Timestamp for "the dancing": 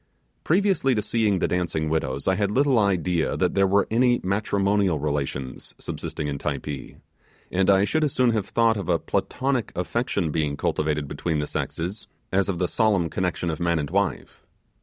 1.37-1.87